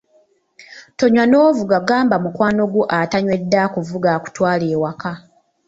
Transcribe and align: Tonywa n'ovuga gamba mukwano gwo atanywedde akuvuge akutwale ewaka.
Tonywa 0.97 1.25
n'ovuga 1.27 1.75
gamba 1.87 2.15
mukwano 2.23 2.63
gwo 2.71 2.83
atanywedde 2.99 3.57
akuvuge 3.65 4.07
akutwale 4.17 4.65
ewaka. 4.75 5.11